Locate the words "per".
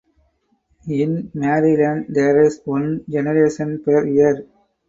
3.83-4.07